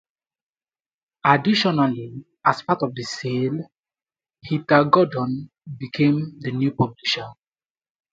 Additionally, 1.23 2.25
as 2.43 2.63
part 2.63 2.81
of 2.81 2.95
the 2.95 3.03
sale, 3.03 3.69
Heather 4.43 4.85
Gordon 4.85 5.51
became 5.77 6.37
the 6.39 6.49
new 6.49 6.71
publisher. 6.71 7.27